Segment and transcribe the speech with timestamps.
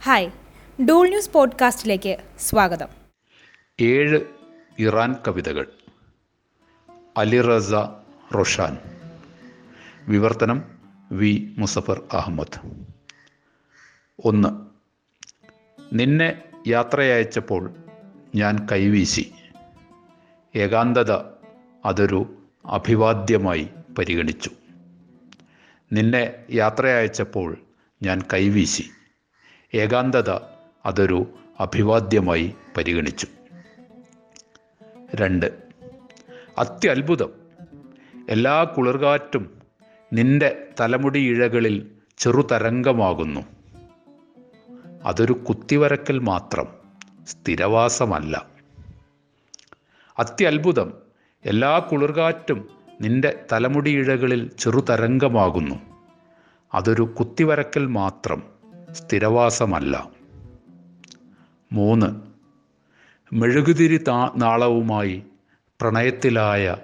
[0.00, 0.30] Hi
[0.88, 2.88] Dool news പോഡ്കാസ്റ്റിലേക്ക് സ്വാഗതം.
[3.80, 4.20] ഏഴ്
[4.78, 5.72] Iran കവിതകൾ.
[7.16, 7.74] അലിറസ
[8.34, 8.78] റൊഷാൻ.
[10.08, 10.62] വിവർത്തനം
[11.12, 12.60] വി മുസഫർ അഹമ്മദ്.
[14.24, 14.48] ഒന്ന്
[15.92, 17.74] നിന്നെ യാത്രയയച്ചപ്പോൾ
[18.34, 19.32] ഞാൻ കൈവീശി.
[20.56, 21.12] ഏകാന്തത
[21.84, 23.68] അതൊരു അഭിവാദ്യമായി
[23.98, 24.50] പരിഗണിച്ചു.
[25.92, 27.56] നിന്നെ യാത്രയയച്ചപ്പോൾ
[28.02, 28.90] ഞാൻ കൈവീശി.
[29.74, 30.30] ഏകാന്തത
[30.86, 33.26] അതൊരു അഭിവാദ്യമായി പരിഗണിച്ചു.
[35.14, 35.46] രണ്ട്
[36.58, 37.32] അത്യത്ഭുതം.
[38.30, 39.60] എല്ലാ കുളിർകാറ്റും
[40.12, 43.40] നിന്റെ തലമുടി ഇഴകളിൽ ചെറുതരംഗമാകുന്നു.
[45.04, 46.68] അതൊരു കുത്തിവരക്കൽ മാത്രം
[47.28, 48.46] സ്ഥിരവാസമല്ല.
[50.18, 50.92] അത്യത്ഭുതം
[51.44, 55.74] എല്ലാ കുളിർകാറ്റും നിന്റെ തലമുടിയിഴകളിൽ ചെറുതരംഗമാകുന്നു.
[56.74, 58.42] അതൊരു കുത്തിവരക്കൽ മാത്രം
[58.92, 60.10] സ്ഥിരവാസമല്ല.
[61.72, 62.20] മൂന്ന്
[63.34, 65.22] മെഴുകുതിരി താ നാളവുമായി
[65.80, 66.76] പ്രണയത്തിലായ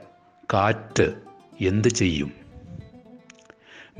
[0.54, 1.14] കാറ്റ്
[1.60, 2.32] എന്ത് ചെയ്യും?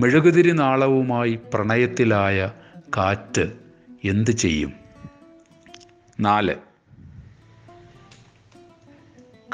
[0.01, 2.53] മെഴുകുതിരി നാളവുമായി പ്രണയത്തിലായ
[2.97, 3.53] കാറ്റ്
[4.05, 4.73] എന്ത് ചെയ്യും?
[6.21, 6.55] നാല്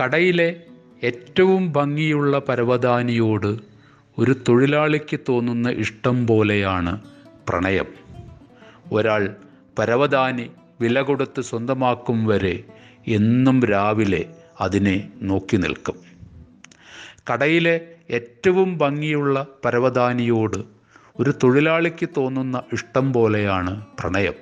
[0.03, 0.63] കടയിലെ
[1.05, 3.59] ഏറ്റവും ഭംഗിയുള്ള പരവതാനിയോട്
[4.19, 7.03] ഒരു തൊഴിലാളിക്ക് തോന്നുന്ന ഇഷ്ടം പോലെയാണ്
[7.49, 7.87] പ്രണയം.
[8.93, 9.37] ഒരാൾ
[9.79, 12.65] പരവതാനി വില കൊടുത്ത് സ്വന്തമാക്കും വരെ
[13.09, 14.25] എന്നും രാവിലെ
[14.61, 15.97] അതിനെ നോക്കി നിൽക്കും.
[17.33, 20.57] കടയിലെ ഏറ്റവും ഭംഗിയുള്ള പരവതാനിയോട്
[21.21, 24.35] ഒരു തൊഴിലാളിക്ക് തോന്നുന്ന ഇഷ്ടം പോലെയാണ് പ്രണയം.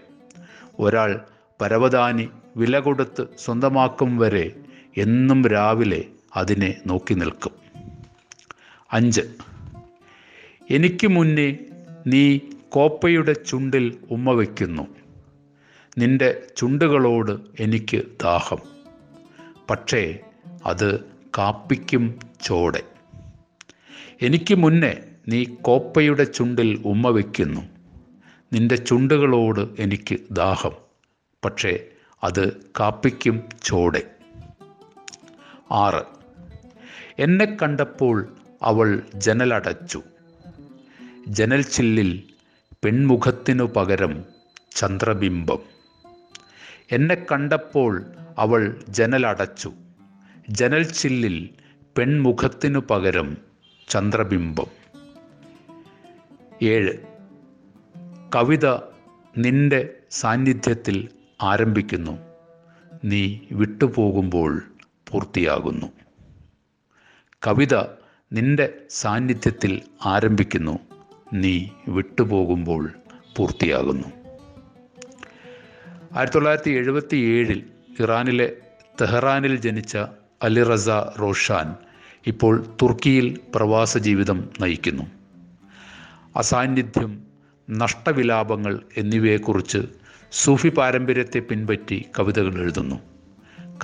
[0.78, 1.20] ഒരാൾ
[1.60, 4.52] പരവതാനി വില കൊടുത്ത് സ്വന്തമാക്കും വരെ
[4.96, 6.04] എന്നും രാവിലെ
[6.36, 7.52] അതിനെ നോക്കി നിൽക്കും.
[8.92, 9.20] അഞ്ച്.
[10.70, 11.56] എനിക്ക് മുന്നേ
[12.06, 14.82] നീ കോപ്പയുടെ ചുണ്ടിൽ ഉമ്മ വയ്ക്കുന്നു.
[15.98, 18.58] നിന്റെ ചുണ്ടുകളോട് എനിക്ക് ദാഹം.
[19.70, 20.18] പക്ഷേ
[20.66, 21.04] അത്
[21.38, 22.82] കാപ്പിക്കും ചോടെ.
[24.22, 24.94] എനിക്ക് മുന്നേ
[25.28, 27.60] നീ കോപ്പയുടെ ചുണ്ടിൽ ഉമ്മ വയ്ക്കുന്നു.
[28.52, 30.72] നിന്റെ ചുണ്ടുകളോട് എനിക്ക് ദാഹം.
[31.44, 31.84] പക്ഷേ
[32.24, 34.02] അത് കാപ്പിക്കും ചോടെ.
[35.72, 36.21] ആറ്.
[37.22, 40.02] എന്നെ കണ്ടപ്പോൾ അവൾ ജനലടച്ചു.
[41.28, 42.22] ജനൽ ചില്ലിൽ
[42.84, 44.24] പെൺമുഖത്തിനു പകരം
[44.76, 45.58] ചന്ദ്രബിംബം.
[46.90, 48.04] എന്നെ കണ്ടപ്പോൾ
[48.38, 49.72] അവൾ ജനലടച്ചു.
[50.48, 51.48] ജനൽ ചില്ലിൽ
[51.98, 53.36] പെൺമുഖത്തിനു പകരം
[53.88, 54.66] ചന്ദ്രബിംബം.
[56.62, 56.92] ഏഴ്.
[58.34, 58.76] കവിത
[59.38, 61.08] നിന്റെ സാന്നിധ്യത്തിൽ
[61.42, 62.18] ആരംഭിക്കുന്നു.
[63.04, 64.62] നീ വിട്ടുപോകുമ്പോൾ
[65.10, 66.01] പൂർത്തിയാകുന്നു.
[67.46, 67.74] കവിത
[68.32, 70.78] നിന്റെ സാന്നിധ്യത്തിൽ ആരംഭിക്കുന്നു.
[71.32, 72.92] നീ വിട്ടുപോകുമ്പോൾ
[73.36, 74.08] പൂർത്തിയാകുന്നു.
[76.12, 77.64] ആയിരത്തി തൊള്ളായിരത്തി എഴുപത്തി ഏഴിൽ
[78.00, 78.52] ഇറാനിലെ
[79.00, 79.96] തെഹ്റാനിൽ ജനിച്ച
[80.42, 80.88] അലി റസ
[81.20, 81.76] റോഷാൻ
[82.26, 85.02] ഇപ്പോൾ തുർക്കിയിൽ പ്രവാസ ജീവിതം നയിക്കുന്നു.
[86.36, 87.22] അസാന്നിധ്യം
[87.70, 89.78] നഷ്ടവിലാപങ്ങൾ എന്നിവയെക്കുറിച്ച്
[90.32, 92.96] സൂഫി പാരമ്പര്യത്തെ പിൻപറ്റി കവിതകൾ എഴുതുന്നു.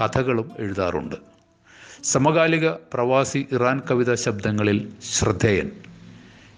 [0.01, 1.38] കഥകളും എഴുതാറുണ്ട്.
[2.03, 5.71] സമകാലിക പ്രവാസി ഇറാൻ കവിതാ ശബ്ദങ്ങളിൽ ശ്രദ്ധേയൻ.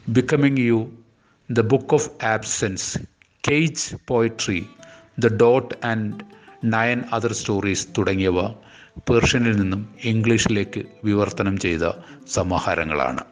[0.09, 0.93] Becoming you
[1.51, 2.99] the book of absence
[3.49, 4.67] cage poetry
[5.19, 6.21] the dot and
[6.65, 8.49] nine other stories തുടങ്ങിയവ
[9.11, 11.81] പേർഷ്യനിൽ നിന്നും ഇംഗ്ലീഷിലേക്ക് വിവർത്തനം ചെയ്ത
[12.29, 13.25] സമാഹാരങ്ങളാണ്.